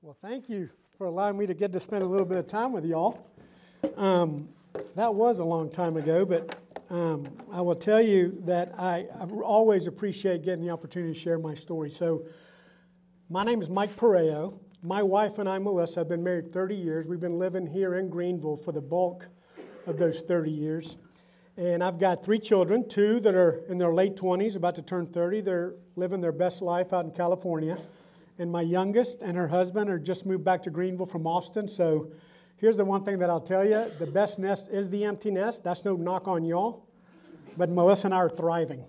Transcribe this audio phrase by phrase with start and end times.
[0.00, 2.72] Well, thank you for allowing me to get to spend a little bit of time
[2.72, 3.26] with y'all.
[3.96, 4.48] Um,
[4.94, 6.56] that was a long time ago, but
[6.88, 11.36] um, I will tell you that I, I, always appreciate getting the opportunity to share
[11.36, 11.90] my story.
[11.90, 12.26] So,
[13.28, 14.60] my name is Mike Pereyo.
[14.84, 17.08] My wife and I, Melissa, have been married 30 years.
[17.08, 19.26] We've been living here in Greenville for the bulk
[19.88, 20.96] of those 30 years.
[21.56, 25.08] And I've got three children, two that are in their late 20s, about to turn
[25.08, 25.40] 30.
[25.40, 27.78] They're living their best life out in California.
[28.38, 31.66] And my youngest and her husband are just moved back to Greenville from Austin.
[31.68, 32.12] So
[32.56, 35.64] here's the one thing that I'll tell you the best nest is the empty nest.
[35.64, 36.86] That's no knock on y'all.
[37.56, 38.84] But Melissa and I are thriving.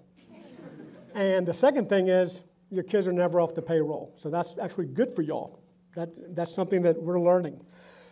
[1.15, 4.13] And the second thing is your kids are never off the payroll.
[4.15, 5.59] So that's actually good for y'all.
[5.95, 7.59] That, that's something that we're learning.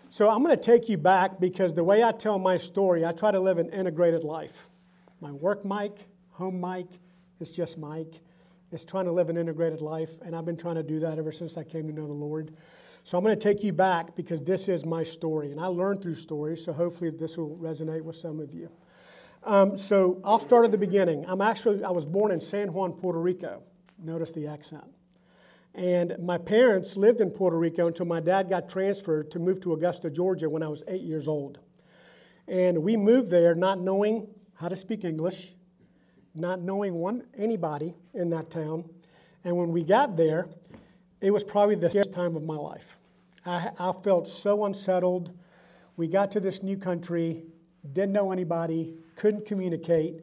[0.10, 3.12] So I'm going to take you back because the way I tell my story, I
[3.12, 4.70] try to live an integrated life.
[5.22, 6.00] My work Mike,
[6.32, 6.88] home Mike,
[7.40, 8.14] it's just Mike.
[8.72, 11.32] It's trying to live an integrated life, and I've been trying to do that ever
[11.32, 12.54] since I came to know the Lord.
[13.04, 16.02] So I'm going to take you back because this is my story, and I learned
[16.02, 18.70] through stories, so hopefully this will resonate with some of you.
[19.44, 21.24] Um, so I'll start at the beginning.
[21.26, 23.64] I'm actually I was born in San Juan, Puerto Rico.
[24.04, 24.84] Notice the accent.
[25.74, 29.74] And my parents lived in Puerto Rico until my dad got transferred to move to
[29.74, 31.60] Augusta, Georgia when I was eight years old.
[32.48, 35.54] And we moved there not knowing how to speak English,
[36.38, 38.86] not knowing one, anybody in that town.
[39.44, 40.48] And when we got there,
[41.22, 42.98] it was probably the scariest time of my life.
[43.46, 45.32] I, I felt so unsettled.
[45.96, 47.44] We got to this new country,
[47.94, 50.22] didn't know anybody, couldn't communicate.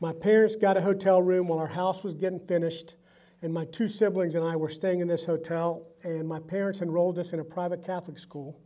[0.00, 2.94] My parents got a hotel room while our house was getting finished
[3.42, 7.18] and my two siblings and I were staying in this hotel, and my parents enrolled
[7.18, 8.58] us in a private Catholic school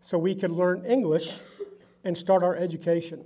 [0.00, 1.36] so we could learn English
[2.04, 3.24] and start our education.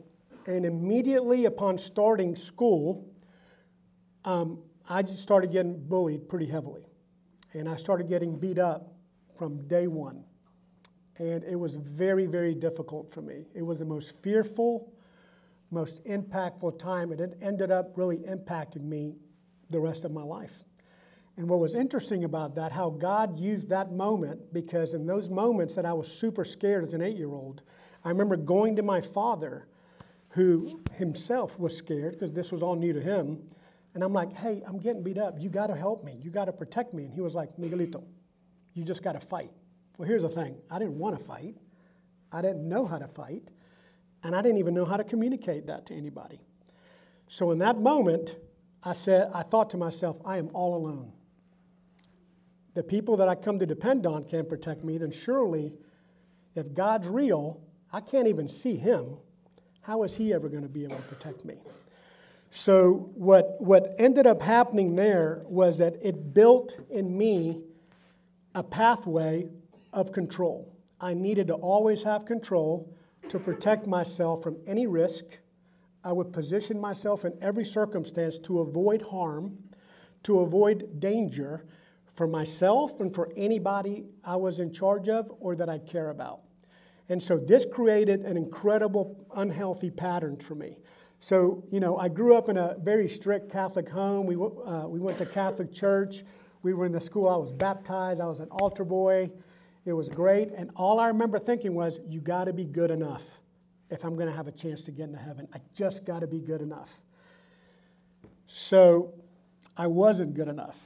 [0.49, 3.07] And immediately upon starting school,
[4.25, 6.87] um, I just started getting bullied pretty heavily.
[7.53, 8.95] And I started getting beat up
[9.37, 10.25] from day one.
[11.19, 13.45] And it was very, very difficult for me.
[13.55, 14.91] It was the most fearful,
[15.71, 17.12] most impactful time.
[17.12, 19.17] And it ended up really impacting me
[19.69, 20.65] the rest of my life.
[21.37, 25.75] And what was interesting about that, how God used that moment, because in those moments
[25.75, 27.61] that I was super scared as an eight year old,
[28.03, 29.69] I remember going to my father,
[30.38, 33.38] who himself was scared because this was all new to him.
[33.94, 35.34] And I'm like, hey, I'm getting beat up.
[35.38, 36.16] You got to help me.
[36.22, 37.04] You got to protect me.
[37.04, 38.04] And he was like, Miguelito,
[38.75, 39.50] you just got to fight.
[39.97, 41.56] Well, here's the thing I didn't want to fight,
[42.31, 43.48] I didn't know how to fight,
[44.22, 46.41] and I didn't even know how to communicate that to anybody.
[47.27, 48.37] So in that moment,
[48.84, 51.12] I said, I thought to myself, I am all alone
[52.78, 55.72] the people that I come to depend on can't protect me, then surely
[56.54, 57.60] if God's real,
[57.93, 59.16] I can't even see him.
[59.88, 61.54] How is he ever going to be able to protect me?
[62.50, 67.62] So, what, what ended up happening there was that it built in me
[68.54, 69.48] a pathway
[69.94, 70.71] of control.
[71.00, 72.94] I needed to always have control
[73.31, 75.25] to protect myself from any risk.
[76.04, 79.56] I would position myself in every circumstance to avoid harm,
[80.25, 81.65] to avoid danger,
[82.15, 86.41] for myself and for anybody I was in charge of or that I care about.
[87.09, 90.79] And so this created an incredible unhealthy pattern for me.
[91.21, 94.27] So, you know, I grew up in a very strict Catholic home.
[94.27, 96.23] We, uh, we went to Catholic church.
[96.63, 97.29] We were in the school.
[97.29, 98.21] I was baptized.
[98.21, 99.31] I was an altar boy.
[99.85, 100.51] It was great.
[100.55, 103.41] And all I remember thinking was, you got to be good enough
[103.91, 105.49] if I'm going to have a chance to get into heaven.
[105.55, 107.01] I just got to be good enough.
[108.47, 109.15] So
[109.77, 110.77] I wasn't good enough.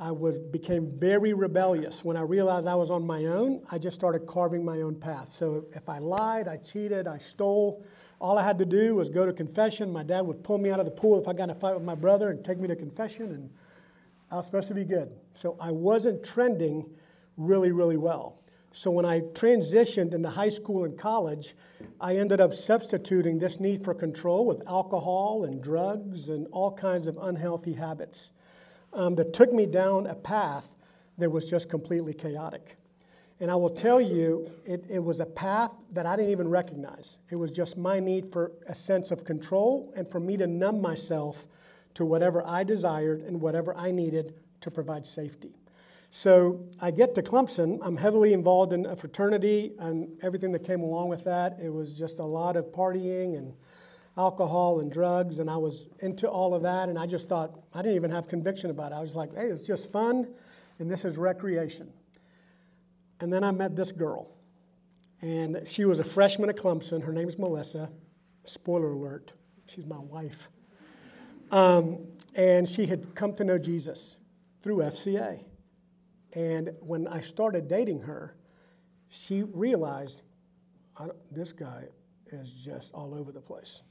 [0.00, 2.04] I was, became very rebellious.
[2.04, 5.34] When I realized I was on my own, I just started carving my own path.
[5.34, 7.84] So if I lied, I cheated, I stole,
[8.20, 9.92] all I had to do was go to confession.
[9.92, 11.74] My dad would pull me out of the pool if I got in a fight
[11.74, 13.50] with my brother and take me to confession, and
[14.30, 15.10] I was supposed to be good.
[15.34, 16.88] So I wasn't trending
[17.36, 18.38] really, really well.
[18.70, 21.54] So when I transitioned into high school and college,
[22.00, 27.06] I ended up substituting this need for control with alcohol and drugs and all kinds
[27.06, 28.32] of unhealthy habits
[28.92, 30.68] um, that took me down a path
[31.18, 32.76] that was just completely chaotic.
[33.40, 37.18] And I will tell you, it, it was a path that I didn't even recognize.
[37.30, 40.80] It was just my need for a sense of control and for me to numb
[40.80, 41.46] myself
[41.94, 45.54] to whatever I desired and whatever I needed to provide safety.
[46.10, 47.78] So I get to Clemson.
[47.82, 51.58] I'm heavily involved in a fraternity and everything that came along with that.
[51.62, 53.52] It was just a lot of partying and
[54.18, 57.82] alcohol and drugs, and I was into all of that, and I just thought, I
[57.82, 58.96] didn't even have conviction about it.
[58.96, 60.26] I was like, hey, it's just fun,
[60.80, 61.92] and this is recreation.
[63.20, 64.36] And then I met this girl,
[65.22, 67.02] and she was a freshman at Clemson.
[67.02, 67.90] Her name is Melissa.
[68.44, 69.32] Spoiler alert,
[69.66, 70.48] she's my wife.
[71.52, 71.98] Um,
[72.34, 74.18] and she had come to know Jesus
[74.62, 75.44] through FCA.
[76.32, 78.36] And when I started dating her,
[79.08, 80.22] she realized
[81.30, 81.84] this guy
[82.32, 83.82] is just all over the place.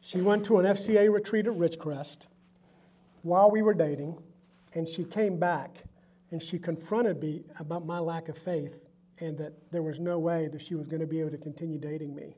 [0.00, 2.26] She went to an FCA retreat at Ridgecrest
[3.22, 4.16] while we were dating,
[4.74, 5.82] and she came back
[6.30, 8.86] and she confronted me about my lack of faith
[9.18, 11.78] and that there was no way that she was going to be able to continue
[11.78, 12.36] dating me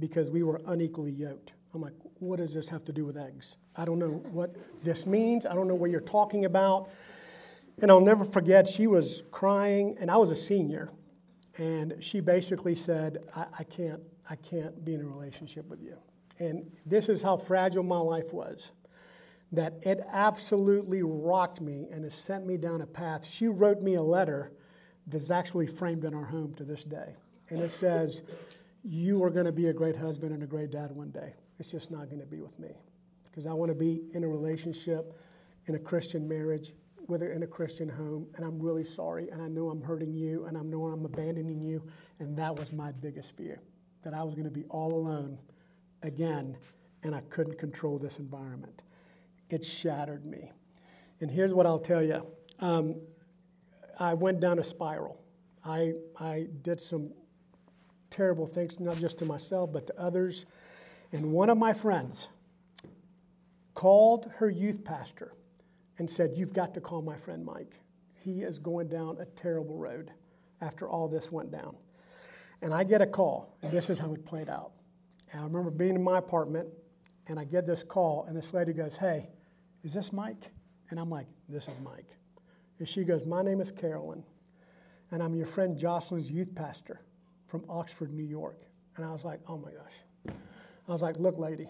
[0.00, 1.52] because we were unequally yoked.
[1.74, 3.56] I'm like, what does this have to do with eggs?
[3.76, 5.44] I don't know what this means.
[5.44, 6.88] I don't know what you're talking about.
[7.82, 10.90] And I'll never forget, she was crying, and I was a senior.
[11.58, 15.96] And she basically said, I, I can't, I can't be in a relationship with you.
[16.38, 18.72] And this is how fragile my life was.
[19.52, 23.24] That it absolutely rocked me and has sent me down a path.
[23.24, 24.52] She wrote me a letter
[25.06, 27.14] that's actually framed in our home to this day.
[27.50, 28.22] And it says,
[28.82, 31.34] You are going to be a great husband and a great dad one day.
[31.58, 32.70] It's just not going to be with me.
[33.30, 35.14] Because I want to be in a relationship,
[35.66, 36.72] in a Christian marriage,
[37.06, 40.46] whether in a Christian home, and I'm really sorry, and I know I'm hurting you,
[40.46, 41.82] and I know I'm abandoning you,
[42.18, 43.60] and that was my biggest fear
[44.02, 45.38] that I was going to be all alone
[46.04, 46.56] again,
[47.02, 48.82] and I couldn't control this environment.
[49.50, 50.52] It shattered me.
[51.20, 52.24] And here's what I'll tell you
[52.60, 52.96] um,
[53.98, 55.20] I went down a spiral.
[55.64, 57.10] I, I did some
[58.10, 60.46] terrible things, not just to myself, but to others.
[61.12, 62.28] And one of my friends
[63.74, 65.32] called her youth pastor
[65.98, 67.80] and said, You've got to call my friend Mike.
[68.14, 70.10] He is going down a terrible road
[70.60, 71.76] after all this went down.
[72.62, 74.72] And I get a call, and this is how it played out.
[75.34, 76.68] And I remember being in my apartment,
[77.26, 79.28] and I get this call, and this lady goes, Hey,
[79.82, 80.52] is this Mike?
[80.90, 82.06] And I'm like, This is Mike.
[82.78, 84.22] And she goes, My name is Carolyn,
[85.10, 87.00] and I'm your friend Jocelyn's youth pastor
[87.48, 88.62] from Oxford, New York.
[88.96, 90.34] And I was like, Oh my gosh.
[90.88, 91.66] I was like, Look, lady,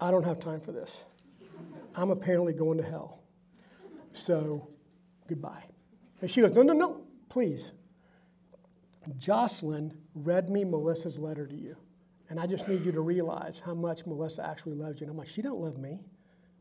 [0.00, 1.02] I don't have time for this.
[1.96, 3.24] I'm apparently going to hell.
[4.12, 4.68] So,
[5.26, 5.64] goodbye.
[6.20, 7.72] And she goes, No, no, no, please.
[9.18, 11.76] Jocelyn read me Melissa's letter to you.
[12.32, 15.04] And I just need you to realize how much Melissa actually loves you.
[15.04, 16.00] And I'm like, She don't love me.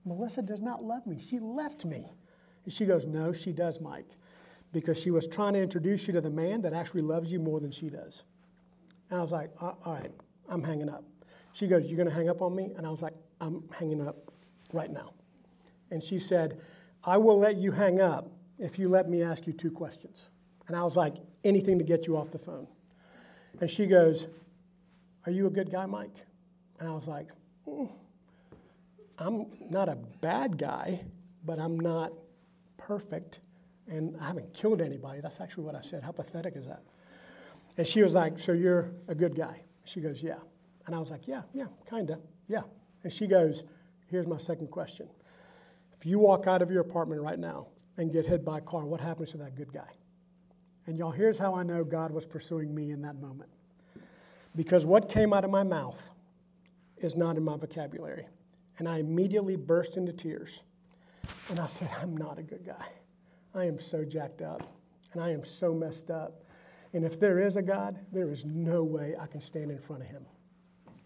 [0.03, 1.17] Melissa does not love me.
[1.17, 2.11] She left me.
[2.65, 4.09] And she goes, No, she does, Mike.
[4.73, 7.61] Because she was trying to introduce you to the man that actually loves you more
[7.61, 8.23] than she does.
[9.09, 10.11] And I was like, All right,
[10.49, 11.05] I'm hanging up.
[11.53, 12.73] She goes, You're going to hang up on me?
[12.75, 14.17] And I was like, I'm hanging up
[14.73, 15.13] right now.
[15.89, 16.59] And she said,
[17.05, 18.29] I will let you hang up
[18.59, 20.27] if you let me ask you two questions.
[20.67, 21.15] And I was like,
[21.45, 22.67] anything to get you off the phone.
[23.61, 24.27] And she goes,
[25.25, 26.15] Are you a good guy, Mike?
[26.79, 27.27] And I was like,
[27.67, 27.89] mm,
[29.17, 31.01] I'm not a bad guy,
[31.45, 32.11] but I'm not
[32.77, 33.39] perfect.
[33.87, 35.21] And I haven't killed anybody.
[35.21, 36.03] That's actually what I said.
[36.03, 36.81] How pathetic is that?
[37.77, 39.61] And she was like, So you're a good guy?
[39.85, 40.39] She goes, Yeah.
[40.87, 42.63] And I was like, Yeah, yeah, kind of, yeah.
[43.03, 43.63] And she goes,
[44.07, 45.07] Here's my second question.
[45.93, 48.85] If you walk out of your apartment right now and get hit by a car,
[48.85, 49.89] what happens to that good guy?
[50.87, 53.49] And y'all, here's how I know God was pursuing me in that moment.
[54.55, 56.09] Because what came out of my mouth
[56.97, 58.27] is not in my vocabulary.
[58.77, 60.63] And I immediately burst into tears.
[61.49, 62.87] And I said, I'm not a good guy.
[63.53, 64.63] I am so jacked up.
[65.13, 66.43] And I am so messed up.
[66.93, 70.01] And if there is a God, there is no way I can stand in front
[70.01, 70.25] of him.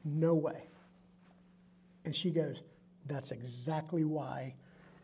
[0.03, 0.67] No way.
[2.05, 2.63] And she goes,
[3.07, 4.55] that's exactly why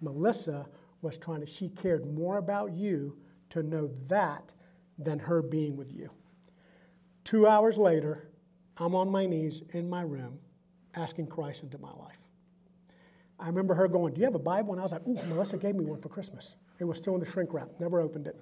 [0.01, 0.65] Melissa
[1.01, 3.17] was trying to, she cared more about you
[3.49, 4.53] to know that
[4.97, 6.09] than her being with you.
[7.23, 8.27] Two hours later,
[8.81, 10.39] I'm on my knees in my room
[10.95, 12.17] asking Christ into my life.
[13.39, 14.73] I remember her going, Do you have a Bible?
[14.73, 16.55] And I was like, Ooh, Melissa gave me one for Christmas.
[16.79, 18.35] It was still in the shrink wrap, never opened it.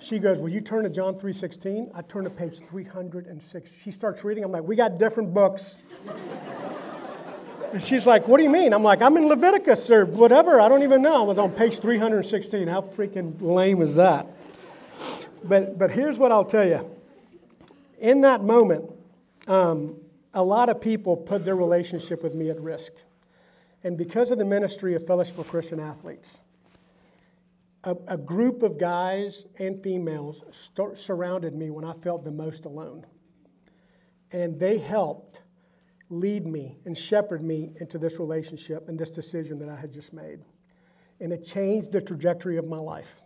[0.00, 1.92] She goes, Will you turn to John 3.16?
[1.94, 3.70] I turn to page 306.
[3.80, 4.42] She starts reading.
[4.42, 5.76] I'm like, We got different books.
[7.72, 8.72] And she's like, What do you mean?
[8.72, 10.60] I'm like, I'm in Leviticus or whatever.
[10.60, 11.20] I don't even know.
[11.20, 12.66] I was on page 316.
[12.66, 14.28] How freaking lame is that?
[15.44, 16.90] But, but here's what I'll tell you.
[18.00, 18.90] In that moment,
[19.46, 19.96] um,
[20.34, 22.92] a lot of people put their relationship with me at risk.
[23.84, 26.40] And because of the ministry of Fellowship for Christian Athletes,
[27.84, 32.64] a, a group of guys and females st- surrounded me when I felt the most
[32.64, 33.06] alone.
[34.32, 35.42] And they helped
[36.10, 40.12] lead me and shepherd me into this relationship and this decision that I had just
[40.12, 40.40] made.
[41.20, 43.22] And it changed the trajectory of my life.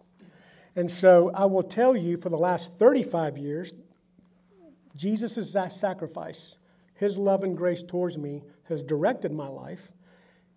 [0.77, 3.75] And so I will tell you for the last 35 years,
[5.01, 6.59] Jesus' sacrifice,
[6.95, 9.91] his love and grace towards me, has directed my life.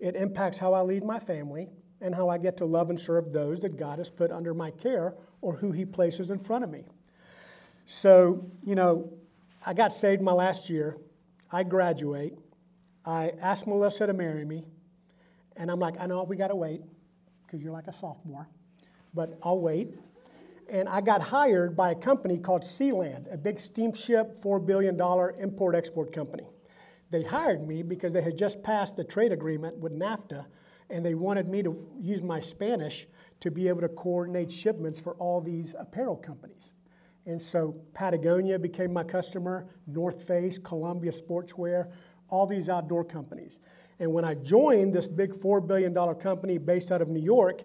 [0.01, 1.69] It impacts how I lead my family
[2.01, 4.71] and how I get to love and serve those that God has put under my
[4.71, 6.83] care or who he places in front of me.
[7.85, 9.13] So, you know,
[9.65, 10.97] I got saved my last year
[11.49, 12.37] I graduate.
[13.05, 14.65] I ask Melissa to marry me.
[15.55, 16.81] And I'm like, I know we got to wait
[17.45, 18.47] because you're like a sophomore,
[19.13, 19.95] but I'll wait.
[20.69, 24.99] And I got hired by a company called Sealand, a big steamship, $4 billion
[25.39, 26.47] import export company.
[27.11, 30.45] They hired me because they had just passed a trade agreement with NAFTA,
[30.89, 33.07] and they wanted me to use my Spanish
[33.39, 36.71] to be able to coordinate shipments for all these apparel companies.
[37.25, 41.91] And so Patagonia became my customer, North Face, Columbia Sportswear,
[42.29, 43.59] all these outdoor companies.
[43.99, 47.61] And when I joined this big $4 billion company based out of New York,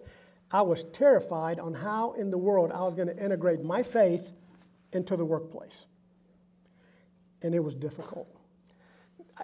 [0.51, 4.31] I was terrified on how in the world I was going to integrate my faith
[4.93, 5.85] into the workplace.
[7.41, 8.27] And it was difficult.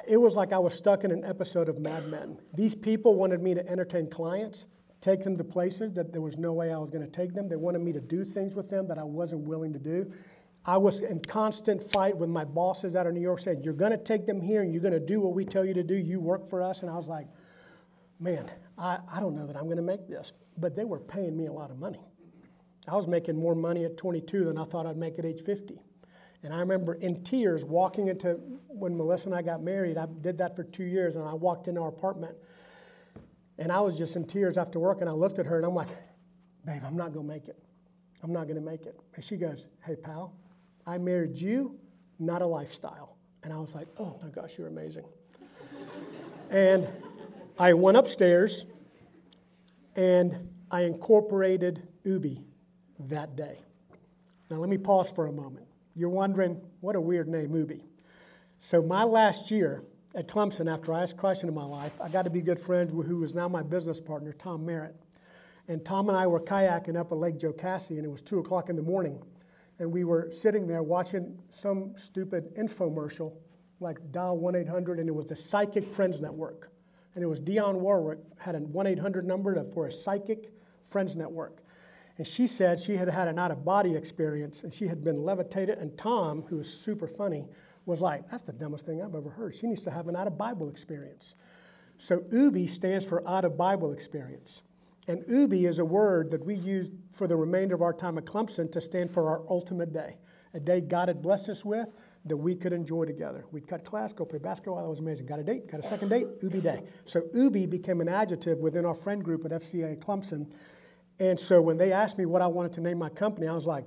[0.08, 2.38] It was like I was stuck in an episode of Mad Men.
[2.54, 4.68] These people wanted me to entertain clients,
[5.00, 7.48] take them to places that there was no way I was going to take them.
[7.48, 10.12] They wanted me to do things with them that I wasn't willing to do.
[10.66, 13.92] I was in constant fight with my bosses out of New York saying, You're going
[13.92, 15.96] to take them here and you're going to do what we tell you to do.
[15.96, 16.82] You work for us.
[16.82, 17.28] And I was like,
[18.20, 20.34] Man, I, I don't know that I'm going to make this.
[20.58, 22.00] But they were paying me a lot of money.
[22.88, 25.80] I was making more money at 22 than I thought I'd make at age 50.
[26.44, 28.34] And I remember in tears walking into,
[28.68, 31.68] when Melissa and I got married, I did that for two years, and I walked
[31.68, 32.36] into our apartment.
[33.58, 35.74] And I was just in tears after work, and I looked at her, and I'm
[35.74, 35.90] like,
[36.66, 37.58] babe, I'm not going to make it.
[38.22, 39.00] I'm not going to make it.
[39.16, 40.34] And she goes, hey, pal,
[40.86, 41.80] I married you,
[42.20, 43.18] not a lifestyle.
[43.44, 45.06] And I was like, oh my gosh, you're amazing.
[46.50, 46.88] and
[47.58, 48.66] I went upstairs
[49.96, 52.44] and I incorporated OOBE
[53.08, 53.60] that day.
[54.50, 55.66] Now, let me pause for a moment.
[55.96, 57.82] You're wondering, what a weird name, OOBE.
[58.60, 59.84] So, my last year
[60.16, 62.94] at Clemson, after I asked Christ into my life, I got to be good friends
[62.94, 64.96] with who is now my business partner, Tom Merritt.
[65.68, 68.70] And Tom and I were kayaking up at Lake Jocassee, and it was 2 o'clock
[68.70, 69.22] in the morning.
[69.80, 73.34] And we were sitting there watching some stupid infomercial,
[73.80, 76.70] like dial 1 800, and it was the Psychic Friends Network.
[77.16, 80.52] And it was Dionne Warwick had a 1 800 number for a Psychic
[80.86, 81.64] Friends Network.
[82.18, 85.24] And she said she had had an out of body experience and she had been
[85.24, 85.80] levitated.
[85.80, 87.46] And Tom, who was super funny,
[87.86, 89.56] was like, That's the dumbest thing I've ever heard.
[89.56, 91.36] She needs to have an out of Bible experience.
[91.98, 94.62] So OOBE stands for out of Bible experience.
[95.08, 98.26] And OOBE is a word that we use for the remainder of our time at
[98.26, 100.18] Clemson to stand for our ultimate day,
[100.54, 101.88] a day God had blessed us with
[102.26, 103.46] that we could enjoy together.
[103.52, 104.82] We'd cut class, go play basketball.
[104.82, 105.28] That was amazing.
[105.28, 106.84] Got a date, got a second date, OOBE day.
[107.06, 110.48] So OOBE became an adjective within our friend group at FCA Clemson
[111.20, 113.66] and so when they asked me what I wanted to name my company, I was
[113.66, 113.86] like,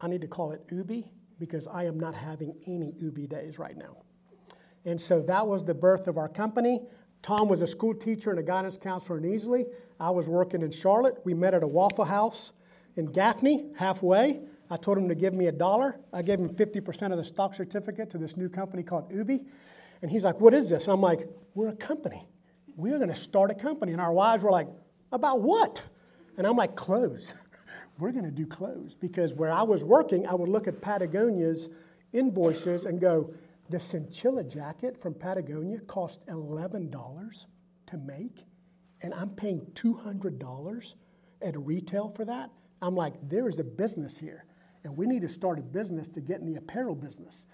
[0.00, 1.04] I need to call it OOBE
[1.38, 3.96] because I am not having any OOBE days right now.
[4.84, 6.82] And so that was the birth of our company.
[7.22, 9.66] Tom was a school teacher and a guidance counselor in Easley.
[9.98, 11.16] I was working in Charlotte.
[11.24, 12.52] We met at a Waffle House
[12.96, 14.40] in Gaffney, halfway.
[14.70, 15.98] I told him to give me a dollar.
[16.12, 19.46] I gave him 50% of the stock certificate to this new company called OOBE.
[20.02, 20.84] And he's like, What is this?
[20.84, 22.26] And I'm like, We're a company.
[22.76, 23.92] We're going to start a company.
[23.92, 24.68] And our wives were like,
[25.12, 25.82] About what?
[26.36, 27.34] And I'm like, clothes.
[27.98, 28.94] We're going to do clothes.
[28.94, 31.68] Because where I was working, I would look at Patagonia's
[32.12, 33.34] invoices and go,
[33.70, 37.46] the chinchilla jacket from Patagonia cost $11
[37.86, 38.44] to make,
[39.02, 40.94] and I'm paying $200
[41.42, 42.50] at retail for that.
[42.80, 44.44] I'm like, there is a business here,
[44.84, 47.46] and we need to start a business to get in the apparel business.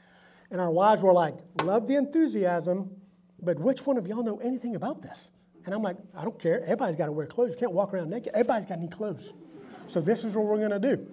[0.50, 2.90] And our wives were like, love the enthusiasm,
[3.42, 5.30] but which one of y'all know anything about this?
[5.64, 6.62] And I'm like, I don't care.
[6.62, 7.50] Everybody's got to wear clothes.
[7.50, 8.32] You can't walk around naked.
[8.34, 9.32] Everybody's got to need clothes.
[9.86, 11.06] So this is what we're going to do.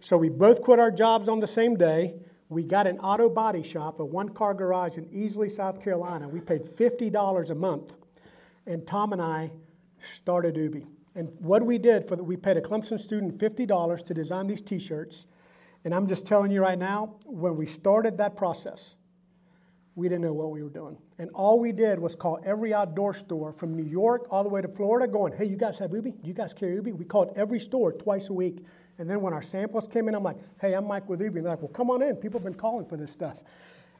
[0.00, 2.14] So we both quit our jobs on the same day.
[2.50, 6.28] We got an auto body shop, a one car garage in Easley, South Carolina.
[6.28, 7.94] We paid $50 a month.
[8.66, 9.50] And Tom and I
[10.00, 10.86] started OOBE.
[11.14, 14.60] And what we did for the, we paid a Clemson student $50 to design these
[14.60, 15.26] t shirts.
[15.84, 18.96] And I'm just telling you right now, when we started that process,
[19.96, 20.96] we didn't know what we were doing.
[21.18, 24.60] And all we did was call every outdoor store from New York all the way
[24.60, 26.22] to Florida, going, hey, you guys have OOBE?
[26.22, 26.98] Do you guys carry OOBE?
[26.98, 28.64] We called every store twice a week.
[28.98, 31.36] And then when our samples came in, I'm like, hey, I'm Mike with OOBE.
[31.36, 32.16] And they're like, well, come on in.
[32.16, 33.38] People have been calling for this stuff.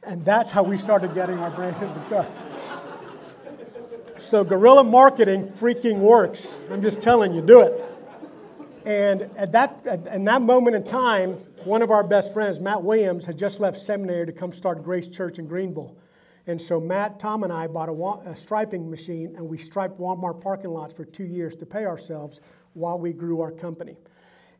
[0.03, 2.27] And that's how we started getting our brand and stuff.
[4.17, 6.61] So guerrilla marketing freaking works.
[6.71, 7.83] I'm just telling you, do it.
[8.85, 12.83] And at that, at, in that moment in time, one of our best friends, Matt
[12.83, 15.97] Williams, had just left seminary to come start Grace Church in Greenville.
[16.45, 20.41] And so Matt, Tom, and I bought a, a, striping machine, and we striped Walmart
[20.41, 22.39] parking lots for two years to pay ourselves
[22.73, 23.97] while we grew our company.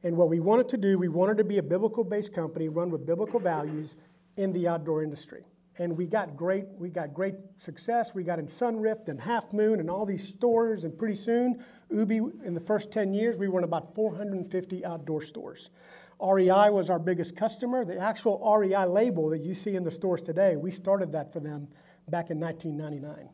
[0.02, 2.90] And what we wanted to do, we wanted to be a biblical based company run
[2.90, 3.96] with biblical values
[4.38, 5.44] in the outdoor industry.
[5.78, 8.16] And we got great, we got great success.
[8.16, 12.46] We got in Sunrift and Half Moon and all these stores, and pretty soon, OOBE,
[12.46, 15.70] in the first 10 years, we were in about 450 outdoor stores.
[16.22, 17.86] REI was our biggest customer.
[17.86, 21.40] The actual REI label that you see in the stores today, we started that for
[21.40, 21.68] them
[22.10, 23.30] back in 1999.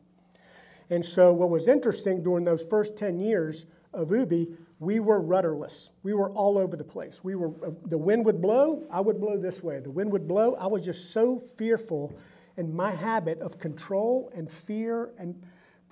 [0.90, 4.48] And so, what was interesting during those first 10 years of OOBE,
[4.78, 5.90] we were rudderless.
[6.02, 7.22] We were all over the place.
[7.22, 9.78] We were, uh, the wind would blow, I would blow this way.
[9.80, 10.54] The wind would blow.
[10.56, 12.12] I was just so fearful
[12.56, 15.40] and my habit of control and fear and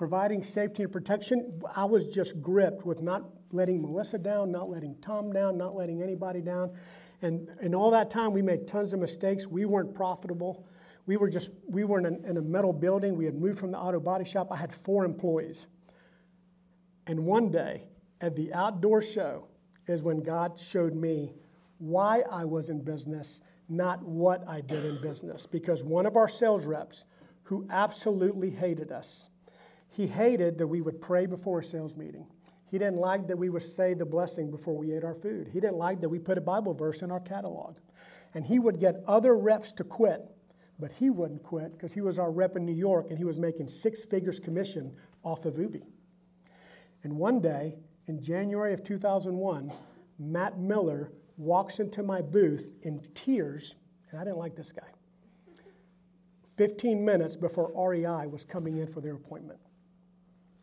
[0.01, 4.97] providing safety and protection, I was just gripped with not letting Melissa down, not letting
[5.03, 6.71] Tom down, not letting anybody down.
[7.21, 9.47] And in all that time, we made tons of mistakes.
[9.47, 10.67] We weren't profitable.
[11.05, 13.15] We were just, we were in in a metal building.
[13.15, 14.49] We had moved from the auto body shop.
[14.51, 15.67] I had four employees.
[17.07, 17.85] And one day
[18.23, 19.49] at the outdoor show
[19.87, 21.35] is when God showed me
[21.77, 25.45] why I was in business not what I did in business.
[25.45, 27.05] Because one of our sales reps,
[27.43, 29.30] who absolutely hated us,
[30.01, 32.27] he hated that we would pray before a sales meeting.
[32.71, 35.47] He didn't like that we would say the blessing before we ate our food.
[35.53, 37.77] He didn't like that we put a Bible verse in our catalog.
[38.33, 40.35] And he would get other reps to quit,
[40.79, 43.37] but he wouldn't quit because he was our rep in New York and he was
[43.37, 44.91] making six figures commission
[45.23, 45.83] off of OOBE.
[47.05, 47.77] And one day,
[48.07, 49.71] in January of 2001,
[50.19, 53.75] Matt Miller walks into my booth in tears,
[54.11, 54.89] and I didn't like this guy.
[56.57, 59.61] 15 minutes before REI was coming in for their appointment.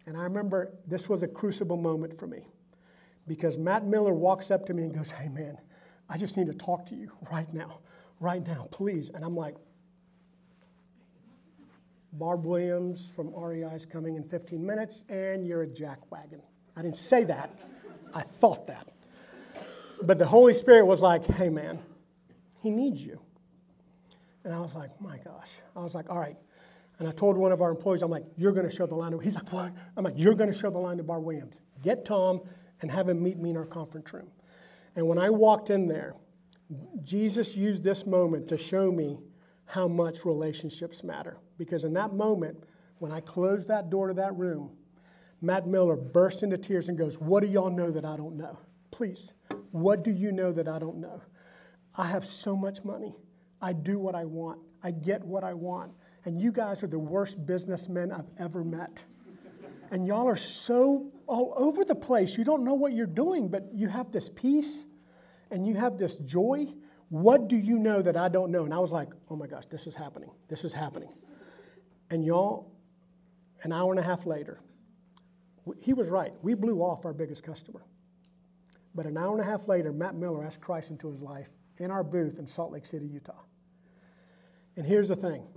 [0.08, 2.48] And I remember this was a crucible moment for me
[3.28, 5.58] because Matt Miller walks up to me and goes, Hey, man,
[6.10, 7.80] I just need to talk to you right now,
[8.22, 9.10] right now, please.
[9.14, 9.56] And I'm like,
[12.14, 16.42] Barb Williams from REI is coming in 15 minutes, and you're a jackwagon.
[16.76, 17.52] I didn't say that,
[18.14, 18.88] I thought that.
[20.02, 21.80] But the Holy Spirit was like, hey, man,
[22.62, 23.20] he needs you.
[24.46, 25.50] And I was like, my gosh.
[25.76, 26.38] I was like, all right.
[27.00, 29.12] And I told one of our employees, I'm like, you're going to show the line
[29.12, 29.72] to, he's like, what?
[29.96, 31.62] I'm like, you're going to show the line to Bar Williams.
[31.84, 32.42] Get Tom
[32.82, 34.30] and have him meet me in our conference room.
[34.96, 36.16] And when I walked in there,
[37.04, 39.20] Jesus used this moment to show me
[39.66, 41.38] how much relationships matter.
[41.58, 42.64] Because in that moment,
[43.00, 44.72] when I closed that door to that room,
[45.42, 48.58] Matt Miller burst into tears and goes, What do y'all know that I don't know?
[48.90, 49.34] Please,
[49.72, 51.22] what do you know that I don't know?
[51.96, 53.16] I have so much money.
[53.62, 54.60] I do what I want.
[54.84, 55.92] I get what I want.
[56.28, 59.02] And you guys are the worst businessmen I've ever met.
[59.92, 62.38] And y'all are so all over the place.
[62.38, 64.86] You don't know what you're doing, but you have this peace
[65.52, 66.68] and you have this joy.
[67.08, 68.66] What do you know that I don't know?
[68.66, 70.30] And I was like, oh my gosh, this is happening.
[70.50, 71.14] This is happening.
[72.10, 72.74] And y'all,
[73.64, 74.60] an hour and a half later,
[75.80, 76.34] he was right.
[76.42, 77.86] We blew off our biggest customer.
[78.94, 81.90] But an hour and a half later, Matt Miller asked Christ into his life in
[81.90, 83.44] our booth in Salt Lake City, Utah.
[84.76, 85.48] And here's the thing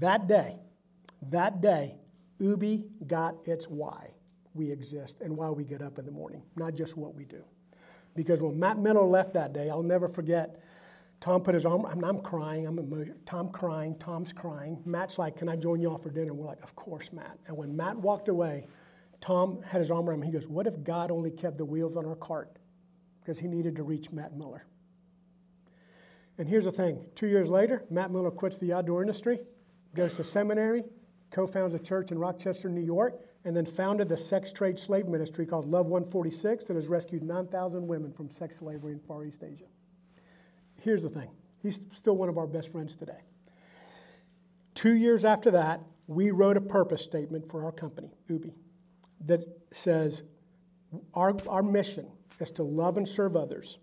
[0.00, 0.56] that day,
[1.30, 1.96] that day,
[2.40, 4.08] OOBE got its why
[4.54, 7.42] we exist and why we get up in the morning, not just what we do.
[8.14, 10.60] Because when Matt Miller left that day, I'll never forget.
[11.20, 13.16] Tom put his arm, I'm, I'm crying, I'm emotional.
[13.24, 14.82] Tom crying, Tom's crying.
[14.84, 16.34] Matt's like, Can I join you all for dinner?
[16.34, 17.38] We're like, Of course, Matt.
[17.46, 18.66] And when Matt walked away,
[19.20, 20.26] Tom had his arm around him.
[20.26, 22.58] He goes, What if God only kept the wheels on our cart
[23.22, 24.64] because he needed to reach Matt Miller.
[26.38, 29.40] And here's the thing two years later, Matt Miller quits the outdoor industry,
[29.94, 30.84] goes to seminary,
[31.30, 35.06] co founds a church in Rochester, New York, and then founded the sex trade slave
[35.06, 39.42] ministry called Love 146 that has rescued 9,000 women from sex slavery in Far East
[39.42, 39.64] Asia.
[40.80, 41.30] Here's the thing
[41.62, 43.20] he's still one of our best friends today.
[44.74, 48.52] Two years after that, we wrote a purpose statement for our company, OOBE,
[49.26, 50.22] that says
[51.14, 52.06] our, our mission
[52.40, 53.78] is to love and serve others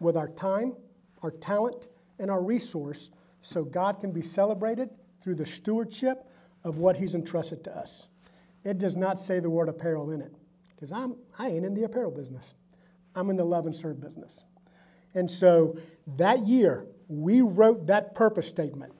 [0.00, 0.74] with our time,
[1.22, 3.10] our talent, and our resource
[3.42, 6.28] so God can be celebrated through the stewardship
[6.64, 8.08] of what He's entrusted to us.
[8.64, 10.34] It does not say the word apparel in it
[10.74, 12.54] because I'm I ain't in the apparel business.
[13.14, 14.44] I'm in the love and serve business.
[15.14, 15.78] And so
[16.16, 18.92] that year, we wrote that purpose statement.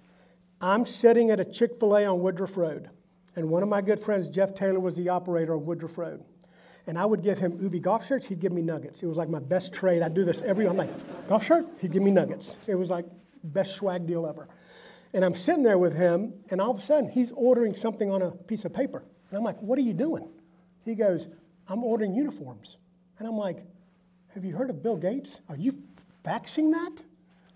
[0.60, 2.88] I'm sitting at a Chick fil A on Woodruff Road,
[3.36, 6.24] and one of my good friends, Jeff Taylor, was the operator on Woodruff Road
[6.88, 8.24] and I would give him OOBE golf shirts.
[8.24, 9.02] He'd give me nuggets.
[9.02, 10.02] It was like my best trade.
[10.02, 10.66] I'd do this every.
[10.66, 10.88] I'm like,
[11.28, 11.66] golf shirt.
[11.80, 12.56] He'd give me nuggets.
[12.66, 13.04] It was like
[13.44, 14.48] best swag deal ever.
[15.12, 18.22] And I'm sitting there with him, and all of a sudden he's ordering something on
[18.22, 20.28] a piece of paper, and I'm like, what are you doing?
[20.84, 21.28] He goes,
[21.66, 22.76] I'm ordering uniforms,
[23.18, 23.64] and I'm like,
[24.34, 25.40] have you heard of Bill Gates?
[25.48, 25.82] Are you
[26.24, 27.02] faxing that?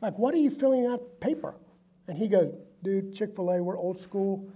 [0.00, 1.54] Like, what are you filling out paper?
[2.08, 4.50] And he goes, dude, Chick Fil A, we're old school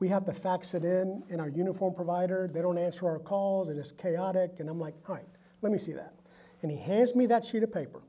[0.00, 2.48] we have to fax it in in our uniform provider.
[2.52, 4.60] They don't answer our calls, it's chaotic.
[4.60, 5.26] And I'm like, all right,
[5.62, 6.14] let me see that.
[6.62, 8.00] And he hands me that sheet of paper.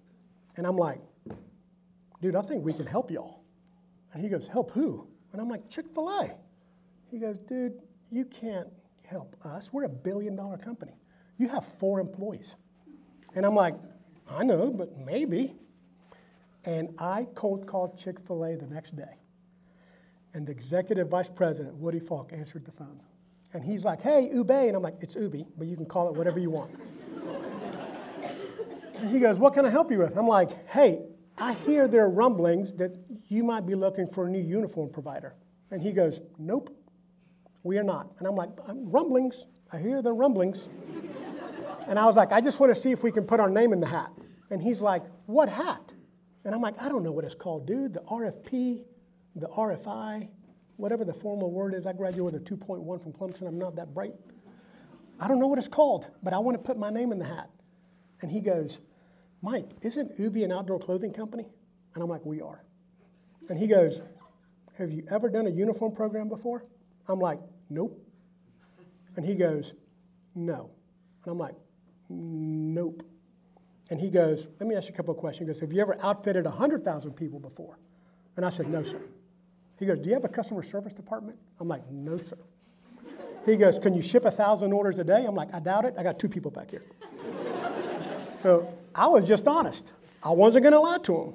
[0.57, 1.01] And I'm like,
[2.21, 3.38] dude, I think we can help y'all.
[4.13, 5.07] And he goes, help who?
[5.31, 6.35] And I'm like, Chick fil A.
[7.11, 7.73] He goes, dude,
[8.11, 8.67] you can't
[9.05, 9.71] help us.
[9.71, 10.93] We're a billion dollar company.
[11.37, 12.55] You have four employees.
[13.35, 13.75] And I'm like,
[14.29, 15.55] I know, but maybe.
[16.65, 19.19] And I cold called Chick fil A the next day
[20.33, 22.99] and the executive vice president, Woody Faulk, answered the phone.
[23.53, 24.51] And he's like, hey, Ube.
[24.51, 26.71] And I'm like, it's OOBE, but you can call it whatever you want.
[28.99, 30.17] And he goes, What can I help you with?
[30.17, 30.99] I'm like, Hey,
[31.39, 32.97] I hear there are rumblings that
[33.27, 35.35] you might be looking for a new uniform provider.
[35.71, 36.69] And he goes, Nope,
[37.63, 38.11] we are not.
[38.19, 39.45] And I'm like, uh, Rumblings.
[39.71, 40.67] I hear the rumblings.
[41.87, 43.71] and I was like, I just want to see if we can put our name
[43.71, 44.11] in the hat.
[44.49, 45.93] And he's like, What hat?
[46.43, 47.93] And I'm like, I don't know what it's called, dude.
[47.93, 48.83] The RFP,
[49.35, 50.27] the RFI,
[50.77, 51.85] whatever the formal word is.
[51.85, 53.47] I graduated with a 2.1 from Clemson.
[53.47, 54.13] I'm not that bright.
[55.19, 57.25] I don't know what it's called, but I want to put my name in the
[57.25, 57.49] hat.
[58.21, 58.79] And he goes,
[59.41, 61.47] Mike, isn't OOBE an outdoor clothing company?
[61.93, 62.63] And I'm like, We are.
[63.49, 64.01] And he goes,
[64.77, 66.65] Have you ever done a uniform program before?
[67.07, 67.99] I'm like, Nope.
[69.15, 69.73] And he goes,
[70.35, 70.69] No.
[71.23, 71.55] And I'm like,
[72.09, 73.03] Nope.
[73.89, 75.47] And he goes, Let me ask you a couple of questions.
[75.47, 77.79] He goes, Have you ever outfitted 100,000 people before?
[78.35, 79.01] And I said, No, sir.
[79.79, 81.37] He goes, Do you have a customer service department?
[81.59, 82.37] I'm like, No, sir.
[83.45, 85.25] He goes, Can you ship a 1,000 orders a day?
[85.25, 85.95] I'm like, I doubt it.
[85.97, 86.83] I got two people back here.
[88.41, 89.91] So I was just honest.
[90.23, 91.33] I wasn't going to lie to him.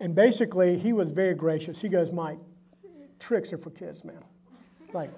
[0.00, 1.80] And basically, he was very gracious.
[1.80, 2.38] He goes, Mike,
[3.18, 4.22] tricks are for kids, man.
[4.92, 5.10] Like,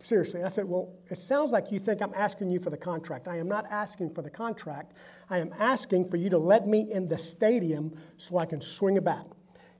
[0.00, 0.42] seriously.
[0.42, 3.28] I said, Well, it sounds like you think I'm asking you for the contract.
[3.28, 4.92] I am not asking for the contract.
[5.30, 8.98] I am asking for you to let me in the stadium so I can swing
[8.98, 9.26] a bat.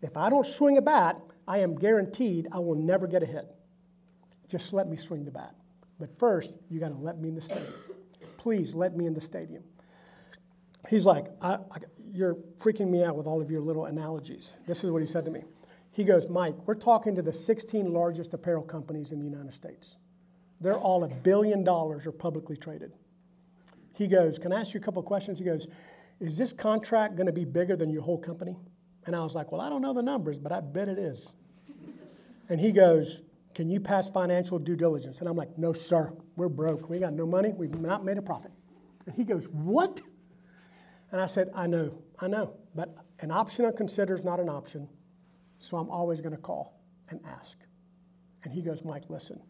[0.03, 3.47] If I don't swing a bat, I am guaranteed I will never get a hit.
[4.49, 5.55] Just let me swing the bat.
[5.99, 7.73] But first, you got to let me in the stadium.
[8.37, 9.63] Please let me in the stadium.
[10.89, 11.79] He's like, I, I,
[12.13, 14.57] You're freaking me out with all of your little analogies.
[14.67, 15.43] This is what he said to me.
[15.93, 19.97] He goes, Mike, we're talking to the 16 largest apparel companies in the United States.
[20.61, 22.93] They're all a billion dollars or publicly traded.
[23.95, 25.39] He goes, Can I ask you a couple questions?
[25.39, 25.67] He goes,
[26.21, 28.57] Is this contract going to be bigger than your whole company?
[29.07, 31.33] And I was like, Well, I don't know the numbers, but I bet it is.
[32.49, 33.23] And he goes,
[33.55, 35.21] Can you pass financial due diligence?
[35.21, 36.13] And I'm like, No, sir.
[36.37, 36.91] We're broke.
[36.91, 37.53] We got no money.
[37.57, 38.51] We've not made a profit.
[39.07, 40.03] And he goes, What?
[41.13, 42.55] And I said, I know, I know.
[42.75, 44.89] But an option I consider is not an option.
[45.59, 47.57] So I'm always going to call and ask.
[48.45, 49.43] And he goes, Mike, listen,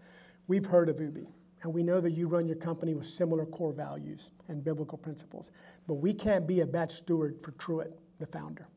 [0.47, 1.27] we've heard of OOBE,
[1.63, 5.51] and we know that you run your company with similar core values and biblical principles.
[5.87, 8.69] But we can't be a bad steward for Truett, the founder.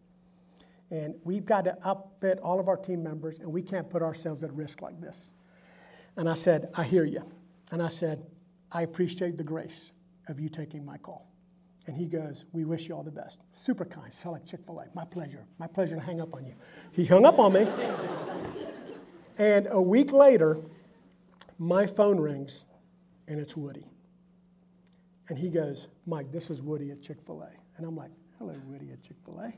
[0.92, 4.44] And we've got to upfit all of our team members, and we can't put ourselves
[4.44, 5.34] at risk like this.
[6.18, 7.24] And I said, I hear you.
[7.72, 8.26] And I said,
[8.72, 9.92] I appreciate the grace
[10.28, 11.28] of you taking my call.
[11.90, 13.40] And he goes, We wish you all the best.
[13.52, 14.14] Super kind.
[14.14, 14.86] Sound like Chick fil A.
[14.94, 15.44] My pleasure.
[15.58, 16.54] My pleasure to hang up on you.
[16.92, 17.68] He hung up on me.
[19.40, 20.60] and a week later,
[21.58, 22.66] my phone rings,
[23.28, 23.88] and it's Woody.
[25.30, 27.50] And he goes, Mike, this is Woody at Chick fil A.
[27.78, 29.52] And I'm like, Hello, Woody at Chick fil A.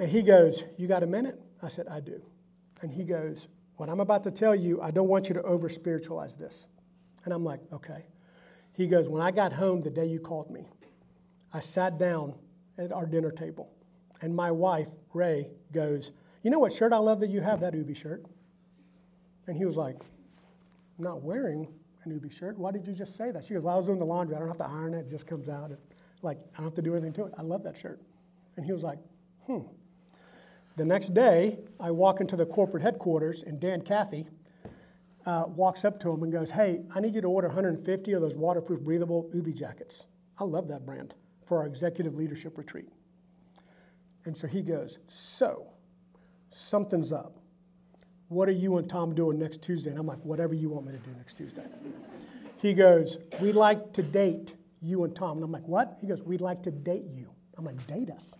[0.00, 1.40] And he goes, You got a minute?
[1.64, 2.22] I said, I do.
[2.80, 5.68] And he goes, What I'm about to tell you, I don't want you to over
[5.68, 6.68] spiritualize this.
[7.24, 8.04] And I'm like, Okay.
[8.74, 10.68] He goes, When I got home the day you called me,
[11.54, 12.34] I sat down
[12.78, 13.70] at our dinner table.
[14.20, 16.10] And my wife, Ray, goes,
[16.42, 17.60] You know what shirt I love that you have?
[17.60, 18.26] That OOBE shirt.
[19.46, 19.96] And he was like,
[20.98, 21.68] I'm not wearing
[22.04, 22.58] an OOBE shirt.
[22.58, 23.44] Why did you just say that?
[23.44, 24.34] She goes, Well, I was doing the laundry.
[24.34, 25.06] I don't have to iron it.
[25.06, 25.70] It just comes out.
[26.22, 27.32] Like, I don't have to do anything to it.
[27.38, 28.00] I love that shirt.
[28.56, 28.98] And he was like,
[29.46, 29.60] Hmm.
[30.76, 34.26] The next day, I walk into the corporate headquarters, and Dan Cathy
[35.24, 38.22] uh, walks up to him and goes, Hey, I need you to order 150 of
[38.22, 40.08] those waterproof, breathable OOBE jackets.
[40.36, 41.14] I love that brand
[41.46, 42.88] for our executive leadership retreat.
[44.24, 45.66] And so he goes, So,
[46.50, 47.38] something's up.
[48.28, 49.90] What are you and Tom doing next Tuesday?
[49.90, 51.66] And I'm like, Whatever you want me to do next Tuesday.
[52.60, 55.38] He goes, We'd like to date you and Tom.
[55.38, 55.98] And I'm like, What?
[56.00, 57.30] He goes, We'd like to date you.
[57.56, 58.34] I'm like, Date us.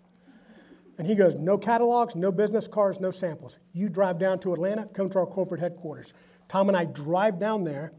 [0.97, 3.59] And he goes, No catalogs, no business cards, no samples.
[3.73, 6.13] You drive down to Atlanta, come to our corporate headquarters.
[6.49, 7.93] Tom and I drive down there.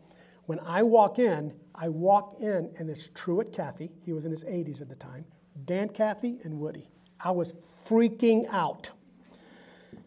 [0.46, 3.92] When I walk in, I walk in and it's Truett Cathy.
[4.04, 5.26] He was in his 80s at the time.
[5.66, 6.90] Dan Cathy and Woody.
[7.20, 7.54] I was
[7.88, 8.92] freaking out.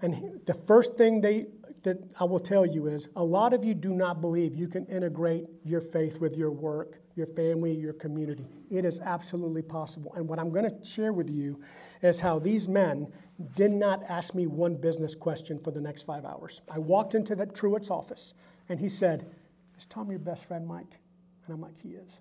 [0.03, 1.47] And the first thing they
[1.83, 4.85] that I will tell you is a lot of you do not believe you can
[4.87, 8.47] integrate your faith with your work, your family, your community.
[8.71, 10.13] It is absolutely possible.
[10.15, 11.61] And what I'm going to share with you
[12.03, 13.13] is how these men
[13.55, 16.61] did not ask me one business question for the next five hours.
[16.69, 18.35] I walked into the Truett's office
[18.69, 19.35] and he said,
[19.79, 20.99] Is Tom your best friend, Mike?
[21.47, 22.19] And I'm like, He is.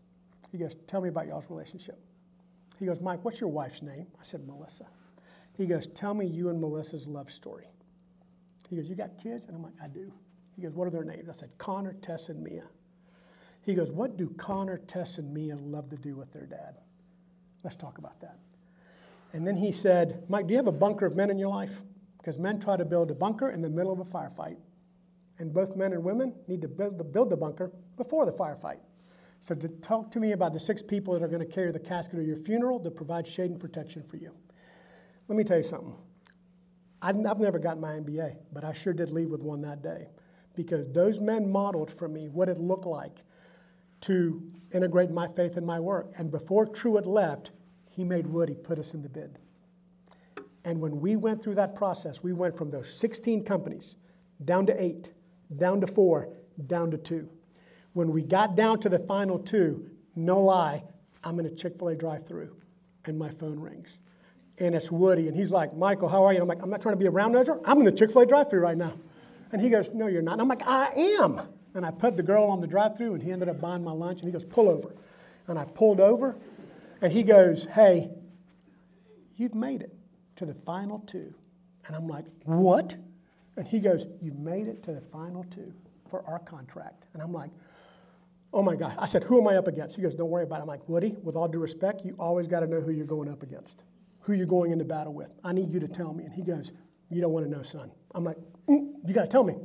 [0.52, 2.00] He goes, Tell me about y'all's relationship.
[2.80, 4.08] He goes, Mike, what's your wife's name?
[4.20, 4.86] I said, Melissa.
[5.58, 7.68] He goes, Tell me you and Melissa's love story.
[8.70, 9.46] He goes, You got kids?
[9.46, 10.14] And I'm like, I do.
[10.56, 11.30] He goes, What are their names?
[11.30, 12.64] I said, Connor, Tess, and Mia.
[13.64, 16.78] He goes, What do Connor, Tess, and Mia love to do with their dad?
[17.64, 18.38] Let's talk about that.
[19.34, 21.82] And then he said, Mike, do you have a bunker of men in your life?
[22.18, 24.58] Because men try to build a bunker in the middle of a firefight.
[25.40, 28.80] And both men and women need to build the, build the bunker before the firefight.
[29.40, 31.80] So, to talk to me about the six people that are going to carry the
[31.80, 34.34] casket of your funeral to provide shade and protection for you.
[35.28, 35.94] Let me tell you something.
[37.02, 40.08] I've never gotten my MBA, but I sure did leave with one that day
[40.56, 43.24] because those men modeled for me what it looked like
[44.02, 44.42] to
[44.74, 46.12] integrate my faith in my work.
[46.18, 47.52] And before Truett left,
[47.90, 49.38] he made Woody put us in the bid.
[50.66, 53.96] And when we went through that process, we went from those 16 companies
[54.44, 55.12] down to eight,
[55.56, 56.30] down to four,
[56.66, 57.30] down to two.
[57.94, 60.84] When we got down to the final two, no lie,
[61.24, 62.56] I'm in a Chick fil A drive through
[63.06, 64.00] and my phone rings.
[64.60, 65.28] And it's Woody.
[65.28, 66.38] And he's like, Michael, how are you?
[66.38, 67.62] And I'm like, I'm not trying to be a round noser.
[67.66, 68.94] I'm in the Chick fil A drive through right now.
[69.52, 70.34] And he goes, No, you're not.
[70.34, 70.88] And I'm like, I
[71.22, 71.42] am.
[71.74, 73.92] And I put the girl on the drive through and he ended up buying my
[73.92, 74.20] lunch.
[74.20, 74.96] And he goes, Pull over.
[75.48, 76.36] And I pulled over
[77.02, 78.10] and he goes, Hey,
[79.36, 79.96] you've made it
[80.38, 81.34] to the final two.
[81.86, 82.96] And I'm like, What?
[83.58, 85.74] And he goes, You made it to the final two
[86.10, 87.06] for our contract.
[87.14, 87.50] And I'm like,
[88.54, 88.96] Oh my God.
[88.98, 89.96] I said, Who am I up against?
[89.96, 90.62] He goes, Don't worry about it.
[90.62, 93.30] I'm like, Woody, with all due respect, you always got to know who you're going
[93.30, 93.84] up against,
[94.22, 95.30] who you're going into battle with.
[95.44, 96.24] I need you to tell me.
[96.24, 96.72] And he goes,
[97.10, 97.92] You don't want to know, son.
[98.16, 98.38] I'm like,
[98.70, 99.56] mm, You got to tell me.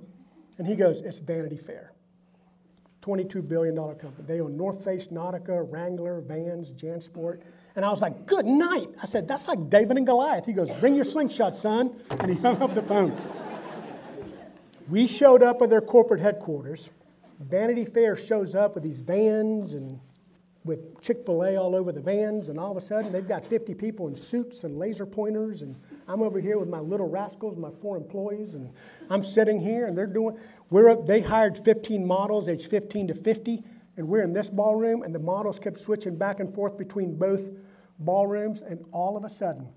[0.59, 1.93] And he goes, It's Vanity Fair.
[3.03, 4.25] $22 billion company.
[4.27, 7.41] They own North Face, Nautica, Wrangler, Vans, Jansport.
[7.75, 8.89] And I was like, Good night.
[9.01, 10.45] I said, That's like David and Goliath.
[10.45, 11.95] He goes, Bring your slingshot, son.
[12.11, 13.17] And he hung up the phone.
[14.89, 16.91] We showed up at their corporate headquarters.
[17.41, 19.99] Vanity Fair shows up with these vans and
[20.65, 23.45] with Chick fil A all over the vans, and all of a sudden they've got
[23.47, 25.75] 50 people in suits and laser pointers, and
[26.07, 28.71] I'm over here with my little rascals, my four employees, and
[29.11, 30.39] I'm sitting here, and they're doing.
[30.71, 33.65] We're up, they hired 15 models, aged 15 to 50,
[33.97, 37.51] and we're in this ballroom, and the models kept switching back and forth between both
[37.99, 39.69] ballrooms, and all of a sudden,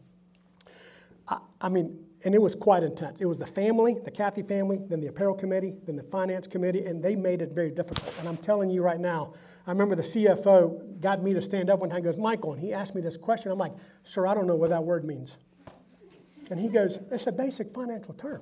[1.27, 3.21] I, I mean, and it was quite intense.
[3.21, 6.83] It was the family, the Cathy family, then the apparel committee, then the finance committee,
[6.85, 8.11] and they made it very difficult.
[8.19, 9.33] And I'm telling you right now,
[9.67, 12.61] I remember the CFO got me to stand up one time and goes, Michael, and
[12.61, 13.51] he asked me this question.
[13.51, 15.37] I'm like, sir, I don't know what that word means.
[16.49, 18.41] And he goes, it's a basic financial term.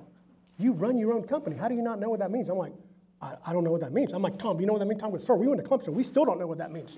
[0.57, 1.57] You run your own company.
[1.57, 2.47] How do you not know what that means?
[2.47, 2.73] I'm like,
[3.21, 4.13] I, I don't know what that means.
[4.13, 5.01] I'm like, Tom, do you know what that means?
[5.01, 5.89] Tom goes, sir, we went to Clemson.
[5.89, 6.97] We still don't know what that means.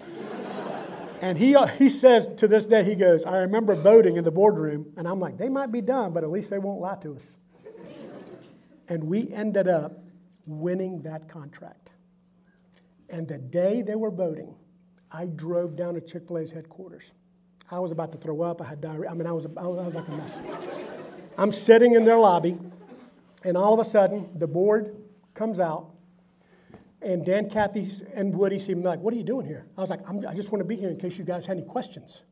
[1.25, 4.29] And he, uh, he says to this day, he goes, I remember voting in the
[4.29, 7.15] boardroom, and I'm like, they might be dumb, but at least they won't lie to
[7.15, 7.39] us.
[8.89, 10.03] and we ended up
[10.45, 11.93] winning that contract.
[13.09, 14.53] And the day they were voting,
[15.11, 17.05] I drove down to Chick fil A's headquarters.
[17.71, 18.61] I was about to throw up.
[18.61, 19.09] I had diarrhea.
[19.09, 20.39] I mean, I was, I was, I was like a mess.
[21.39, 22.55] I'm sitting in their lobby,
[23.43, 24.95] and all of a sudden, the board
[25.33, 25.89] comes out
[27.05, 29.67] and Dan, Cathy, and Woody seemed like, What are you doing here?
[29.77, 31.65] I was like, i just want to be here in case you guys had any
[31.65, 32.23] questions.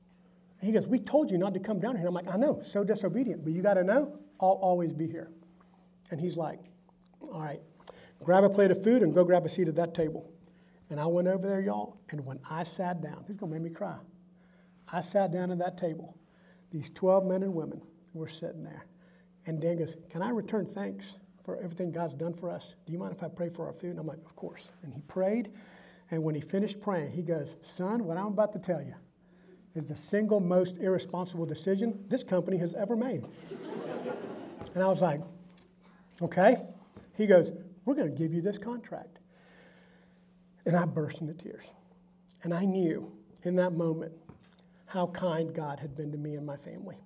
[0.60, 2.08] And he goes, We told you not to come down here.
[2.08, 5.32] I'm like, I know, so disobedient, but you got to know, I'll always be here.
[6.10, 6.60] And he's like,
[7.22, 7.62] All right,
[8.24, 10.32] grab a plate of food and go grab a seat at that table.
[10.90, 13.72] And I went over there, y'all, and when I sat down, he's going to make
[13.72, 13.98] me cry.
[14.92, 16.18] I sat down at that table.
[16.72, 17.82] These 12 men and women
[18.14, 18.88] were sitting there.
[19.46, 21.18] And Dan goes, Can I return thanks?
[21.44, 22.76] For everything God's done for us.
[22.86, 23.92] Do you mind if I pray for our food?
[23.92, 24.72] And I'm like, Of course.
[24.84, 25.52] And he prayed.
[26.12, 28.94] And when he finished praying, he goes, Son, what I'm about to tell you
[29.76, 33.26] is the single most irresponsible decision this company has ever made.
[34.76, 35.22] and I was like,
[36.22, 36.58] Okay.
[37.16, 37.52] He goes,
[37.86, 39.20] We're going to give you this contract.
[40.66, 41.66] And I burst into tears.
[42.44, 43.12] And I knew
[43.44, 44.14] in that moment
[44.86, 46.98] how kind God had been to me and my family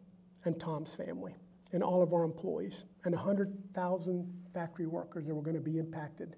[0.46, 1.36] and Tom's family
[1.74, 6.36] and all of our employees and 100,000 factory workers that were going to be impacted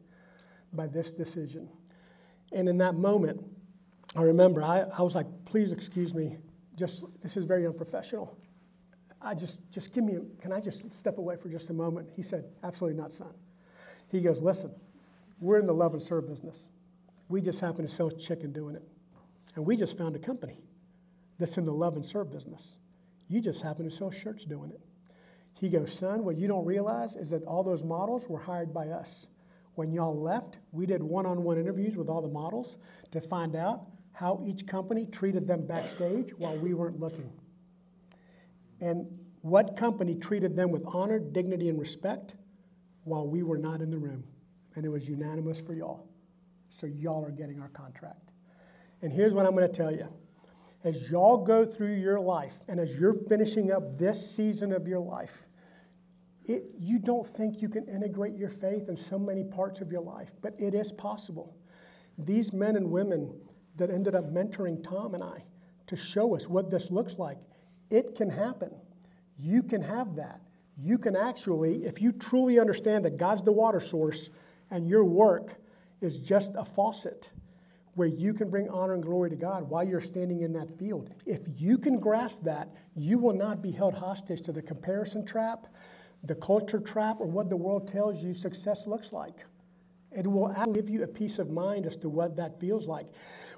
[0.74, 1.70] by this decision.
[2.52, 3.44] And in that moment,
[4.16, 6.38] I remember I, I was like, please excuse me,
[6.76, 8.38] just this is very unprofessional.
[9.22, 12.10] I just, just give me, a, can I just step away for just a moment?
[12.16, 13.34] He said, absolutely not, son.
[14.10, 14.72] He goes, listen,
[15.40, 16.70] we're in the love and serve business.
[17.28, 18.84] We just happen to sell chicken doing it.
[19.56, 20.58] And we just found a company
[21.38, 22.78] that's in the love and serve business.
[23.28, 24.80] You just happen to sell shirts doing it.
[25.60, 28.88] He goes, Son, what you don't realize is that all those models were hired by
[28.88, 29.28] us.
[29.76, 32.78] When y'all left, we did one on one interviews with all the models
[33.12, 33.82] to find out
[34.14, 37.30] how each company treated them backstage while we weren't looking.
[38.80, 39.06] And
[39.42, 42.36] what company treated them with honor, dignity, and respect
[43.04, 44.24] while we were not in the room.
[44.76, 46.08] And it was unanimous for y'all.
[46.70, 48.32] So y'all are getting our contract.
[49.02, 50.08] And here's what I'm going to tell you
[50.86, 55.00] as y'all go through your life and as you're finishing up this season of your
[55.00, 55.46] life,
[56.50, 60.02] it, you don't think you can integrate your faith in so many parts of your
[60.02, 61.56] life, but it is possible.
[62.18, 63.34] These men and women
[63.76, 65.44] that ended up mentoring Tom and I
[65.88, 67.38] to show us what this looks like,
[67.90, 68.72] it can happen.
[69.38, 70.42] You can have that.
[70.78, 74.30] You can actually, if you truly understand that God's the water source
[74.72, 75.56] and your work
[76.02, 77.30] is just a faucet,
[77.96, 81.10] where you can bring honor and glory to God while you're standing in that field.
[81.26, 85.68] If you can grasp that, you will not be held hostage to the comparison trap,
[86.24, 89.46] the culture trap, or what the world tells you success looks like.
[90.12, 93.06] It will give you a peace of mind as to what that feels like.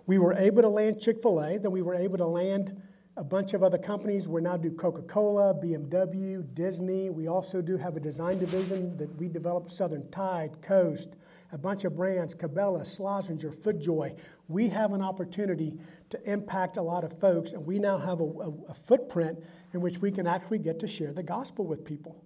[0.05, 2.81] We were able to land Chick fil A, then we were able to land
[3.17, 4.27] a bunch of other companies.
[4.27, 7.09] We now do Coca Cola, BMW, Disney.
[7.09, 11.15] We also do have a design division that we developed Southern Tide, Coast,
[11.51, 14.17] a bunch of brands, Cabela, Slazenger, FootJoy.
[14.47, 15.77] We have an opportunity
[16.09, 19.39] to impact a lot of folks, and we now have a, a, a footprint
[19.73, 22.23] in which we can actually get to share the gospel with people.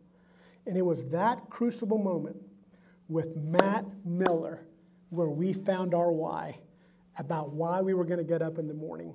[0.65, 2.38] And it was that crucible moment
[3.08, 4.65] with Matt Miller
[5.10, 6.60] where we found our why
[7.17, 9.13] about why we were going to get up in the morning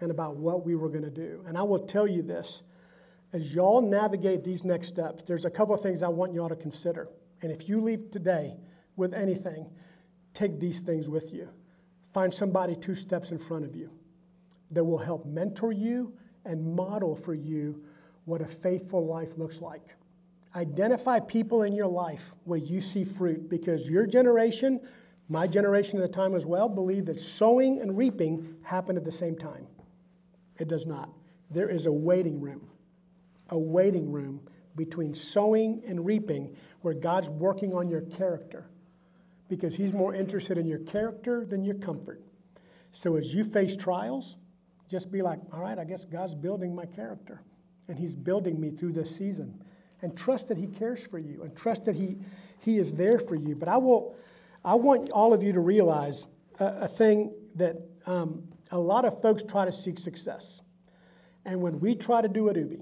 [0.00, 1.44] and about what we were going to do.
[1.46, 2.62] And I will tell you this
[3.32, 6.56] as y'all navigate these next steps, there's a couple of things I want y'all to
[6.56, 7.08] consider.
[7.42, 8.56] And if you leave today
[8.96, 9.68] with anything,
[10.32, 11.48] take these things with you.
[12.14, 13.90] Find somebody two steps in front of you
[14.70, 17.84] that will help mentor you and model for you
[18.24, 19.94] what a faithful life looks like.
[20.54, 24.80] Identify people in your life where you see fruit because your generation,
[25.28, 29.12] my generation at the time as well, believed that sowing and reaping happen at the
[29.12, 29.66] same time.
[30.58, 31.10] It does not.
[31.50, 32.68] There is a waiting room,
[33.50, 34.40] a waiting room
[34.76, 38.68] between sowing and reaping where God's working on your character
[39.48, 42.22] because He's more interested in your character than your comfort.
[42.92, 44.36] So as you face trials,
[44.88, 47.42] just be like, all right, I guess God's building my character
[47.88, 49.62] and He's building me through this season.
[50.06, 52.16] And trust that He cares for you and trust that He,
[52.60, 53.56] he is there for you.
[53.56, 54.16] But I, will,
[54.64, 56.26] I want all of you to realize
[56.60, 60.62] a, a thing that um, a lot of folks try to seek success.
[61.44, 62.80] And when we try to do it, OOBE,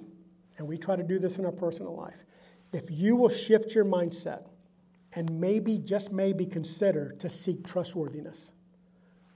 [0.59, 2.27] and we try to do this in our personal life,
[2.75, 4.47] if you will shift your mindset
[5.15, 8.53] and maybe, just maybe, consider to seek trustworthiness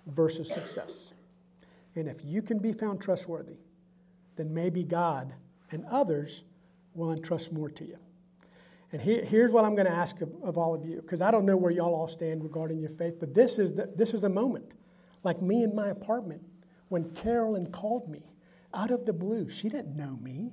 [0.09, 1.14] versus success.
[1.94, 3.57] And if you can be found trustworthy,
[4.37, 5.33] then maybe God
[5.70, 6.44] and others
[6.99, 7.97] will entrust more to you.
[8.93, 11.31] And here, here's what I'm going to ask of, of all of you, because I
[11.31, 14.25] don't know where y'all all stand regarding your faith, but this is, the, this is
[14.25, 14.75] a moment
[15.25, 16.43] like me in my apartment
[16.89, 18.23] when Carolyn called me
[18.75, 19.49] out of the blue.
[19.49, 20.53] She didn't know me.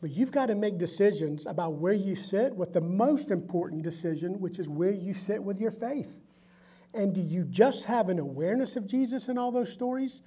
[0.00, 4.40] But you've got to make decisions about where you sit with the most important decision,
[4.40, 6.10] which is where you sit with your faith.
[6.94, 10.22] And do you just have an awareness of Jesus in all those stories,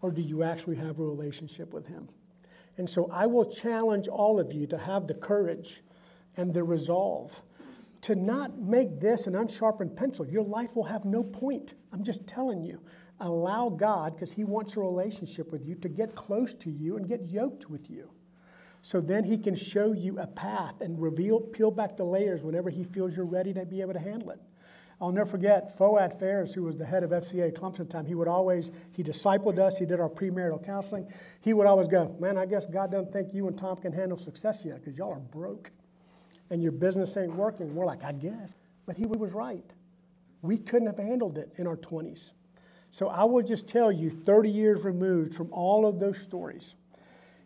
[0.00, 2.08] or do you actually have a relationship with Him?
[2.78, 5.82] And so I will challenge all of you to have the courage
[6.36, 7.42] and the resolve
[8.00, 10.26] to not make this an unsharpened pencil.
[10.26, 11.74] Your life will have no point.
[11.92, 12.80] I'm just telling you.
[13.20, 17.08] Allow God, because He wants a relationship with you, to get close to you and
[17.08, 18.08] get yoked with you.
[18.82, 22.70] So then He can show you a path and reveal, peel back the layers whenever
[22.70, 24.40] He feels you're ready to be able to handle it.
[25.00, 28.06] I'll never forget Foad Ferris, who was the head of FCA Clemson at the time.
[28.06, 29.78] He would always, he discipled us.
[29.78, 31.06] He did our premarital counseling.
[31.40, 34.18] He would always go, man, I guess God doesn't think you and Tom can handle
[34.18, 35.70] success yet because y'all are broke
[36.50, 37.74] and your business ain't working.
[37.74, 38.56] We're like, I guess.
[38.86, 39.64] But he was right.
[40.42, 42.32] We couldn't have handled it in our 20s.
[42.90, 46.74] So I will just tell you, 30 years removed from all of those stories,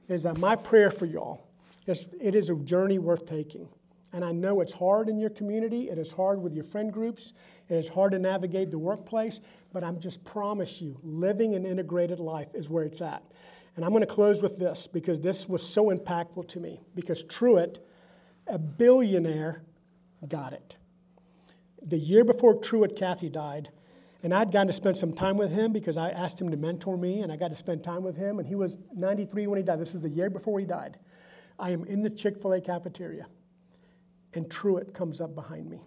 [0.09, 1.47] is that my prayer for y'all
[1.87, 3.69] is it is a journey worth taking.
[4.13, 7.33] And I know it's hard in your community, it is hard with your friend groups,
[7.69, 9.41] it is hard to navigate the workplace,
[9.73, 13.23] but I'm just promise you, living an integrated life is where it's at.
[13.77, 16.81] And I'm going to close with this because this was so impactful to me.
[16.95, 17.85] Because Truett,
[18.47, 19.63] a billionaire,
[20.29, 20.77] got it.
[21.81, 23.71] The year before Truett Cathy died,
[24.23, 26.97] and I'd gotten to spend some time with him because I asked him to mentor
[26.97, 28.39] me, and I got to spend time with him.
[28.39, 29.81] And he was 93 when he died.
[29.81, 30.99] This was the year before he died.
[31.59, 33.27] I am in the Chick fil A cafeteria,
[34.35, 35.81] and Truett comes up behind me.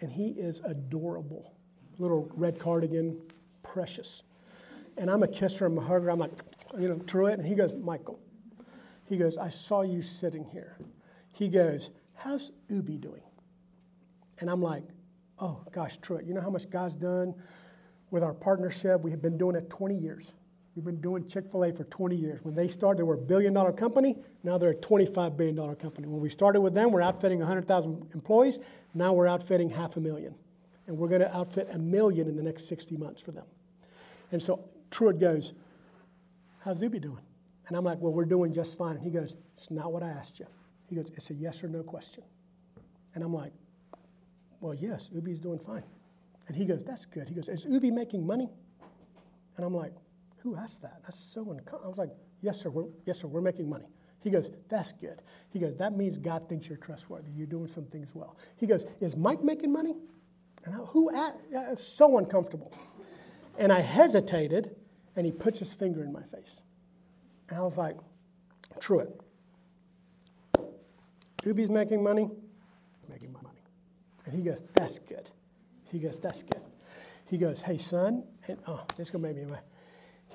[0.00, 1.54] And he is adorable.
[1.98, 3.18] Little red cardigan,
[3.62, 4.22] precious.
[4.98, 6.10] And I'm a kisser, I'm a hugger.
[6.10, 6.32] I'm like,
[6.78, 7.38] you know, Truett.
[7.38, 8.20] And he goes, Michael,
[9.04, 10.76] he goes, I saw you sitting here.
[11.32, 13.22] He goes, How's OOBE doing?
[14.40, 14.84] And I'm like,
[15.38, 17.34] Oh, gosh, Truett, you know how much God's done?
[18.10, 19.00] with our partnership.
[19.02, 20.32] We have been doing it 20 years.
[20.76, 22.40] We've been doing Chick fil A for 20 years.
[22.42, 24.14] When they started, they were a billion dollar company.
[24.44, 26.06] Now they're a $25 billion company.
[26.06, 28.58] When we started with them, we're outfitting 100,000 employees.
[28.92, 30.34] Now we're outfitting half a million.
[30.86, 33.46] And we're going to outfit a million in the next 60 months for them.
[34.32, 35.54] And so Truett goes,
[36.60, 37.22] How's OOBE doing?
[37.68, 38.96] And I'm like, Well, we're doing just fine.
[38.96, 40.46] And he goes, It's not what I asked you.
[40.90, 42.22] He goes, It's a yes or no question.
[43.14, 43.52] And I'm like,
[44.60, 45.84] Well, yes, OOBE's doing fine.
[46.48, 47.28] And he goes, That's good.
[47.28, 48.50] He goes, Is OOBE making money?
[49.56, 49.94] And I'm like,
[50.46, 51.00] Who asked that?
[51.02, 51.84] That's so uncommon.
[51.84, 52.70] I was like, Yes, sir.
[52.70, 53.26] We're, yes, sir.
[53.26, 53.86] We're making money.
[54.20, 55.20] He goes, That's good.
[55.50, 57.32] He goes, That means God thinks you're trustworthy.
[57.32, 58.36] You're doing some things well.
[58.56, 59.96] He goes, Is Mike making money?
[60.64, 61.10] And I, who?
[61.78, 62.72] So uncomfortable.
[63.58, 64.76] And I hesitated,
[65.16, 66.60] and he puts his finger in my face.
[67.48, 67.96] And I was like,
[68.78, 69.20] Truett,
[71.44, 72.30] OOBE's making money,
[73.08, 73.62] making my money.
[74.24, 75.28] And he goes, That's good.
[75.90, 76.62] He goes, That's good.
[77.24, 79.56] He goes, Hey, son, and oh, this is going to make me.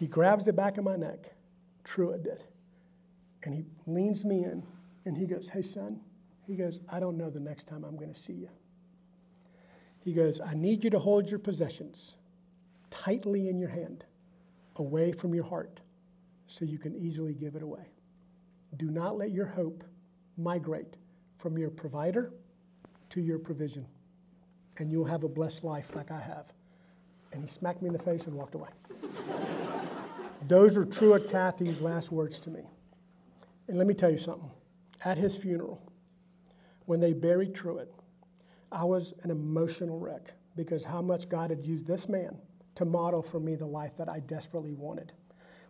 [0.02, 1.32] He grabs the back of my neck.
[1.84, 2.44] Truett did.
[3.44, 4.64] And he leans me in
[5.06, 6.00] and he goes, Hey, son,
[6.48, 8.50] he goes, I don't know the next time I'm going to see you.
[10.00, 12.16] He goes, I need you to hold your possessions
[12.90, 14.04] tightly in your hand,
[14.78, 15.82] away from your heart,
[16.48, 17.86] so you can easily give it away.
[18.78, 19.84] Do not let your hope
[20.36, 20.98] migrate
[21.38, 22.34] from your provider
[23.12, 23.86] to your provision,
[24.78, 26.46] and you'll have a blessed life like I have.
[27.34, 28.70] And he smacked me in the face and walked away.
[30.48, 32.62] Those are Truett Cathy's last words to me.
[33.68, 34.52] And let me tell you something.
[35.04, 35.82] At his funeral,
[36.86, 37.92] when they buried Truett,
[38.72, 42.38] I was an emotional wreck because how much God had used this man
[42.76, 45.12] to model for me the life that I desperately wanted,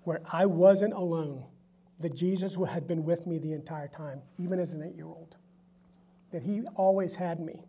[0.04, 1.44] where I wasn't alone,
[2.00, 5.36] that Jesus had been with me the entire time, even as an eight year old,
[6.32, 7.62] that he always had me,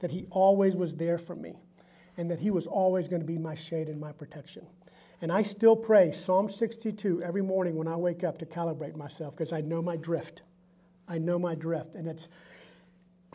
[0.00, 1.56] that he always was there for me,
[2.16, 4.66] and that he was always going to be my shade and my protection.
[5.22, 9.36] And I still pray Psalm 62 every morning when I wake up to calibrate myself
[9.36, 10.42] because I know my drift.
[11.06, 11.94] I know my drift.
[11.94, 12.28] And it's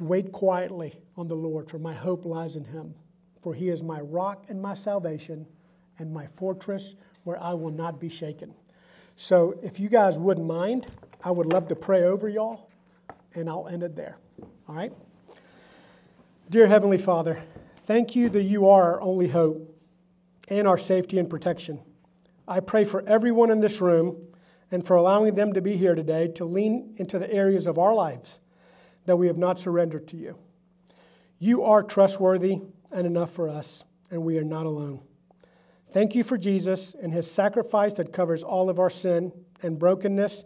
[0.02, 2.94] wait quietly on the Lord, for my hope lies in him.
[3.42, 5.48] For he is my rock and my salvation
[5.98, 8.54] and my fortress where I will not be shaken.
[9.16, 10.88] So if you guys wouldn't mind,
[11.24, 12.70] I would love to pray over y'all,
[13.34, 14.18] and I'll end it there.
[14.68, 14.92] All right?
[16.50, 17.42] Dear Heavenly Father,
[17.86, 19.77] thank you that you are our only hope
[20.48, 21.80] and our safety and protection.
[22.48, 24.16] I pray for everyone in this room
[24.72, 27.94] and for allowing them to be here today to lean into the areas of our
[27.94, 28.40] lives
[29.06, 30.38] that we have not surrendered to you.
[31.40, 35.02] You are trustworthy and enough for us, and we are not alone.
[35.92, 39.32] Thank you for Jesus and his sacrifice that covers all of our sin
[39.62, 40.44] and brokenness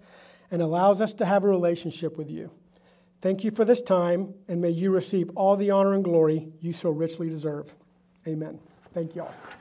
[0.52, 2.52] and allows us to have a relationship with you.
[3.22, 6.74] Thank you for this time, and may you receive all the honor and glory you
[6.74, 7.74] so richly deserve.
[8.28, 8.60] Amen.
[8.94, 9.61] Thank you all.